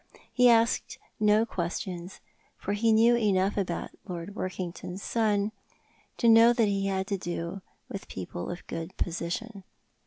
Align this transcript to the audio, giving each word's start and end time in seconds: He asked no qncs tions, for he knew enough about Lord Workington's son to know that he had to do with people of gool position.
He 0.33 0.49
asked 0.49 0.97
no 1.19 1.45
qncs 1.45 1.79
tions, 1.81 2.21
for 2.57 2.73
he 2.73 2.91
knew 2.91 3.15
enough 3.15 3.55
about 3.55 3.91
Lord 4.07 4.33
Workington's 4.33 5.03
son 5.03 5.51
to 6.17 6.27
know 6.27 6.53
that 6.53 6.67
he 6.67 6.87
had 6.87 7.05
to 7.05 7.19
do 7.19 7.61
with 7.87 8.07
people 8.07 8.49
of 8.49 8.65
gool 8.65 8.87
position. 8.97 9.63